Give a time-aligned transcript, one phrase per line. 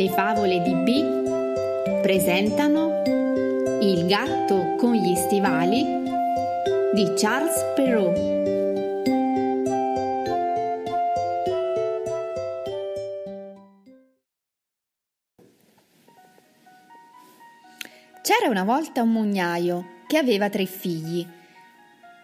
[0.00, 3.02] Le favole di B presentano
[3.82, 5.84] Il gatto con gli stivali
[6.94, 8.18] di Charles Perrault.
[18.22, 21.26] C'era una volta un mugnaio che aveva tre figli.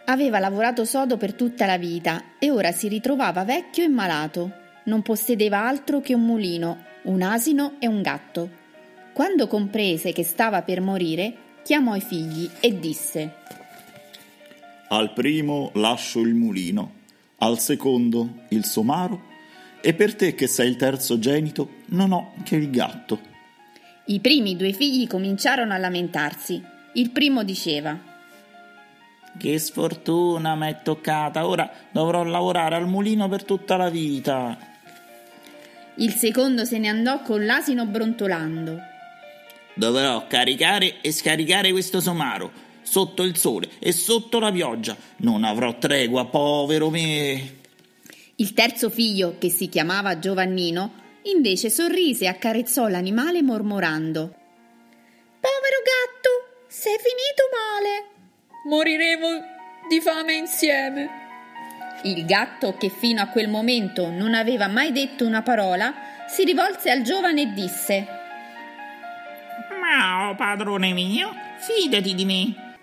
[0.06, 4.64] Aveva lavorato sodo per tutta la vita e ora si ritrovava vecchio e malato.
[4.86, 8.64] Non possedeva altro che un mulino un asino e un gatto.
[9.12, 13.34] Quando comprese che stava per morire, chiamò i figli e disse
[14.88, 16.92] Al primo lascio il mulino,
[17.38, 19.34] al secondo il somaro,
[19.80, 23.34] e per te che sei il terzogenito non ho che il gatto.
[24.06, 26.62] I primi due figli cominciarono a lamentarsi.
[26.94, 27.96] Il primo diceva
[29.38, 34.74] Che sfortuna mi è toccata, ora dovrò lavorare al mulino per tutta la vita.
[35.96, 38.78] Il secondo se ne andò con l'asino brontolando.
[39.74, 44.96] Dovrò caricare e scaricare questo somaro sotto il sole e sotto la pioggia.
[45.18, 47.54] Non avrò tregua, povero me.
[48.36, 54.20] Il terzo figlio, che si chiamava Giovannino, invece sorrise e accarezzò l'animale mormorando.
[55.40, 58.04] Povero gatto, sei finito male.
[58.68, 59.28] Moriremo
[59.88, 61.25] di fame insieme.
[62.06, 65.92] Il gatto, che fino a quel momento non aveva mai detto una parola,
[66.28, 68.06] si rivolse al giovane e disse
[69.80, 72.74] Ma, padrone mio, fidati di me.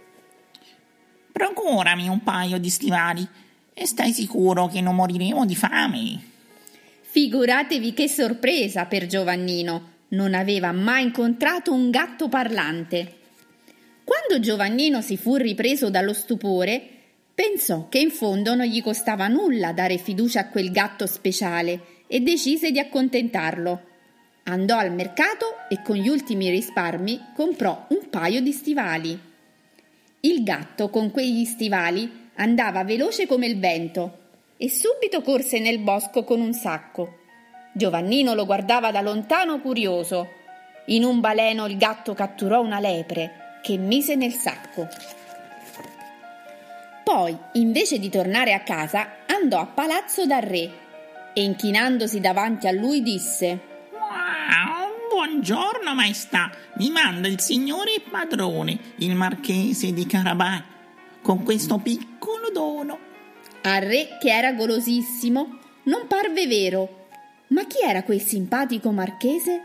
[1.31, 3.25] Procurami un paio di stivali
[3.73, 6.21] e stai sicuro che non moriremo di fame.
[7.01, 9.91] Figuratevi che sorpresa per Giovannino.
[10.09, 13.19] Non aveva mai incontrato un gatto parlante.
[14.03, 16.92] Quando Giovannino si fu ripreso dallo stupore,
[17.35, 22.19] Pensò che in fondo non gli costava nulla dare fiducia a quel gatto speciale e
[22.19, 23.81] decise di accontentarlo.
[24.43, 29.19] Andò al mercato e con gli ultimi risparmi comprò un paio di stivali.
[30.19, 34.19] Il gatto con quegli stivali andava veloce come il vento
[34.57, 37.17] e subito corse nel bosco con un sacco.
[37.73, 40.29] Giovannino lo guardava da lontano curioso.
[40.87, 44.87] In un baleno il gatto catturò una lepre che mise nel sacco.
[47.03, 50.81] Poi, invece di tornare a casa, andò a palazzo dal re
[51.33, 53.59] e inchinandosi davanti a lui disse
[53.91, 60.63] wow, Buongiorno maestà, mi manda il signore padrone, il marchese di Carabà,
[61.21, 62.99] con questo piccolo dono.
[63.63, 67.07] Al re, che era golosissimo, non parve vero.
[67.47, 69.61] Ma chi era quel simpatico marchese?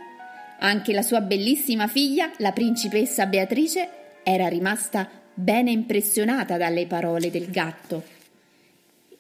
[0.61, 7.49] Anche la sua bellissima figlia, la principessa Beatrice, era rimasta bene impressionata dalle parole del
[7.49, 8.03] gatto.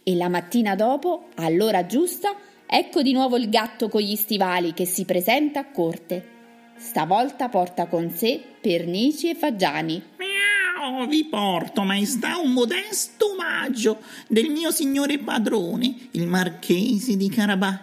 [0.03, 2.35] E la mattina dopo, all'ora giusta,
[2.67, 6.37] ecco di nuovo il gatto con gli stivali che si presenta a corte.
[6.77, 10.03] Stavolta porta con sé pernici e fagiani.
[10.17, 17.83] Miau, vi porto, maestà, un modesto omaggio del mio signore padrone, il marchese di Carabà.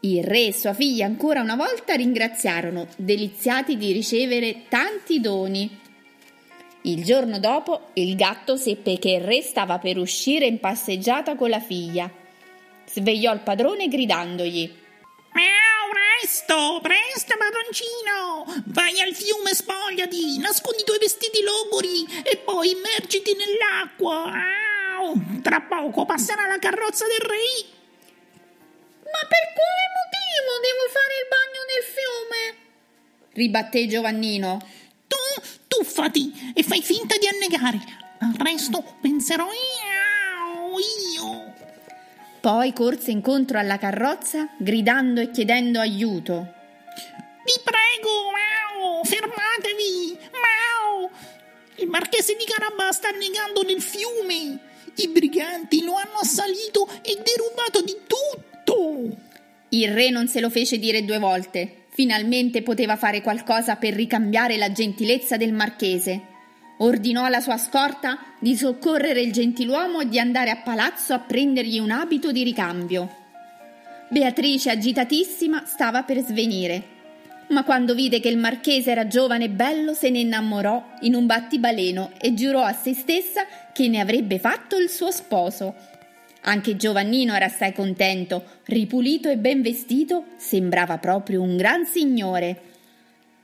[0.00, 5.82] Il re e sua figlia ancora una volta ringraziarono, deliziati di ricevere tanti doni.
[6.86, 11.48] Il giorno dopo il gatto seppe che il re stava per uscire in passeggiata con
[11.48, 12.10] la figlia.
[12.84, 14.70] Svegliò il padrone gridandogli:
[15.32, 18.62] Miau, presto, presto, padroncino!
[18.66, 24.28] Vai al fiume, spogliati, nascondi i tuoi vestiti logori e poi immergiti nell'acqua.
[24.28, 27.64] Miau, tra poco passerà la carrozza del re.
[29.08, 32.64] Ma per quale motivo devo fare il bagno nel fiume?
[33.32, 34.73] ribatté Giovannino
[35.94, 37.78] tuffati e fai finta di annegare.
[38.18, 40.78] Al resto penserò io.
[41.14, 41.54] io.
[42.40, 46.52] Poi corse incontro alla carrozza, gridando e chiedendo aiuto.
[47.44, 51.10] Vi prego, Mau, fermatevi, Mau!
[51.76, 54.58] Il marchese di Carabà sta annegando nel fiume.
[54.96, 59.16] I briganti lo hanno assalito e derubato di tutto.
[59.70, 61.83] Il re non se lo fece dire due volte.
[61.94, 66.22] Finalmente poteva fare qualcosa per ricambiare la gentilezza del marchese.
[66.78, 71.78] Ordinò alla sua scorta di soccorrere il gentiluomo e di andare a palazzo a prendergli
[71.78, 73.08] un abito di ricambio.
[74.10, 76.82] Beatrice, agitatissima, stava per svenire.
[77.50, 81.26] Ma quando vide che il marchese era giovane e bello, se ne innamorò in un
[81.26, 85.76] battibaleno e giurò a se stessa che ne avrebbe fatto il suo sposo.
[86.46, 92.60] Anche Giovannino era assai contento, ripulito e ben vestito, sembrava proprio un gran signore.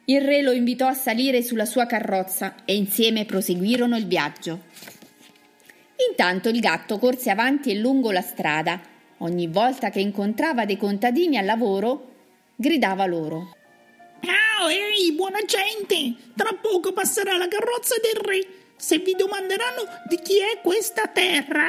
[0.05, 4.65] Il re lo invitò a salire sulla sua carrozza e insieme proseguirono il viaggio.
[6.11, 8.81] Intanto il gatto corse avanti e lungo la strada.
[9.19, 12.15] Ogni volta che incontrava dei contadini al lavoro,
[12.55, 13.57] gridava loro.
[14.21, 16.17] Ciao, ehi, buona gente!
[16.37, 18.47] Tra poco passerà la carrozza del re.
[18.77, 21.69] Se vi domanderanno di chi è questa terra,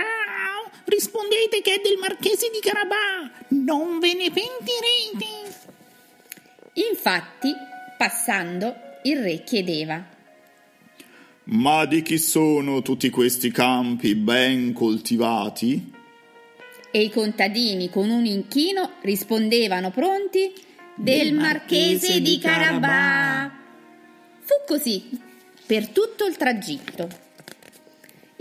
[0.91, 3.31] rispondete che è del marchese di Carabà.
[3.49, 5.69] Non ve ne pentirete.
[6.89, 7.53] Infatti,
[7.97, 10.05] passando, il re chiedeva.
[11.45, 15.93] Ma di chi sono tutti questi campi ben coltivati?
[16.91, 20.53] E i contadini con un inchino rispondevano pronti
[20.95, 23.51] del marchese di Carabà.
[24.41, 25.09] Fu così
[25.65, 27.20] per tutto il tragitto.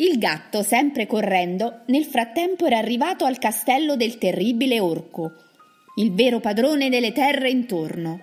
[0.00, 5.32] Il gatto, sempre correndo, nel frattempo era arrivato al castello del terribile orco,
[5.96, 8.20] il vero padrone delle terre intorno.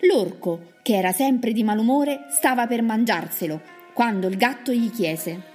[0.00, 3.60] L'orco, che era sempre di malumore, stava per mangiarselo
[3.92, 5.50] quando il gatto gli chiese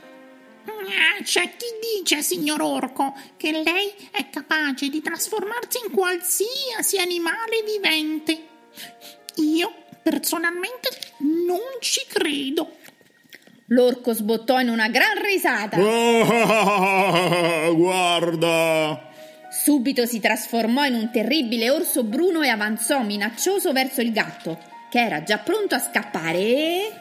[0.87, 1.65] ah, c'è chi
[1.99, 8.47] dice, signor Orco, che lei è capace di trasformarsi in qualsiasi animale vivente.
[9.35, 10.89] Io, personalmente,
[11.19, 12.77] non ci credo.
[13.71, 15.77] L'orco sbottò in una gran risata.
[15.77, 19.09] Oh, guarda!
[19.49, 24.57] Subito si trasformò in un terribile orso bruno e avanzò minaccioso verso il gatto,
[24.89, 26.91] che era già pronto a scappare e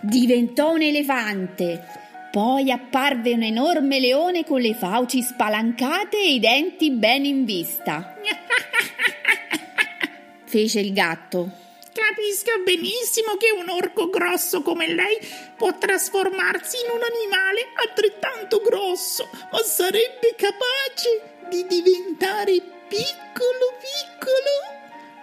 [0.00, 1.82] diventò un elefante.
[2.30, 8.16] Poi apparve un enorme leone con le fauci spalancate e i denti ben in vista.
[10.44, 11.71] Fece il gatto.
[11.92, 15.18] Capisco benissimo che un orco grosso come lei
[15.56, 22.52] può trasformarsi in un animale altrettanto grosso, ma sarebbe capace di diventare
[22.88, 24.80] piccolo piccolo?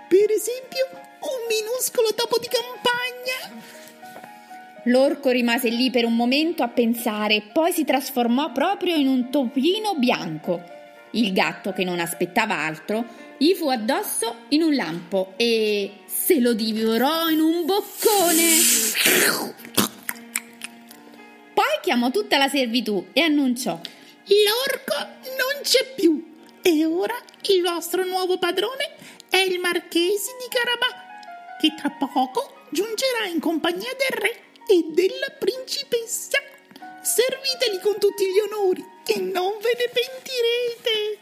[0.07, 3.63] Per esempio, un minuscolo topo di campagna?
[4.83, 9.95] L'orco rimase lì per un momento a pensare, poi si trasformò proprio in un topino
[9.95, 10.77] bianco.
[11.11, 13.03] Il gatto, che non aspettava altro,
[13.37, 18.57] gli fu addosso in un lampo e se lo divorò in un boccone.
[21.53, 24.95] Poi chiamò tutta la servitù e annunciò: L'orco
[25.37, 27.15] non c'è più e ora
[27.47, 28.95] il vostro nuovo padrone
[29.29, 34.35] è il marchese di Carabà, che tra poco giungerà in compagnia del re
[34.67, 36.37] e della principessa.
[37.01, 41.17] Serviteli con tutti gli onori e non ve ne pentirete.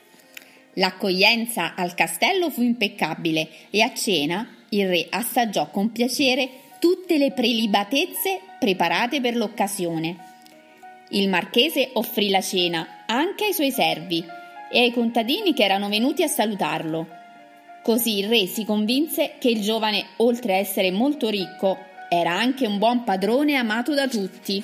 [0.73, 6.49] L'accoglienza al castello fu impeccabile e a cena il re assaggiò con piacere
[6.79, 10.25] tutte le prelibatezze preparate per l'occasione.
[11.09, 14.23] Il marchese offrì la cena anche ai suoi servi
[14.69, 17.07] e ai contadini che erano venuti a salutarlo.
[17.81, 21.77] Così il re si convinse che il giovane, oltre a essere molto ricco,
[22.09, 24.61] era anche un buon padrone amato da tutti.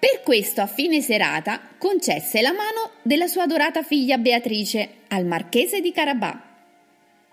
[0.00, 5.82] Per questo a fine serata concesse la mano della sua adorata figlia Beatrice al marchese
[5.82, 6.40] di Carabà.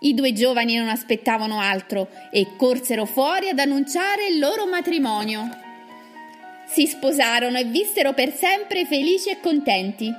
[0.00, 5.48] I due giovani non aspettavano altro e corsero fuori ad annunciare il loro matrimonio.
[6.66, 10.12] Si sposarono e vissero per sempre felici e contenti.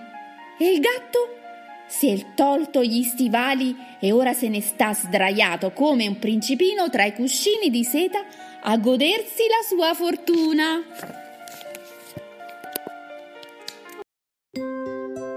[0.57, 1.37] E il gatto
[1.85, 7.05] si è tolto gli stivali e ora se ne sta sdraiato come un principino tra
[7.05, 8.25] i cuscini di seta
[8.61, 11.18] a godersi la sua fortuna.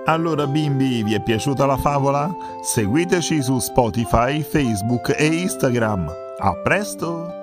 [0.05, 2.29] Allora bimbi, vi è piaciuta la favola?
[2.61, 6.11] Seguiteci su Spotify, Facebook e Instagram.
[6.39, 7.42] A presto!